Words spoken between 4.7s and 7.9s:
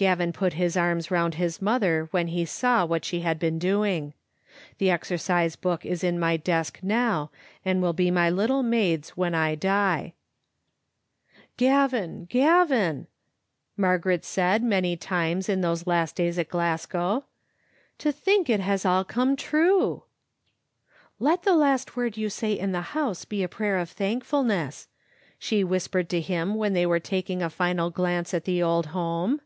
The exercise book is in my desk now, and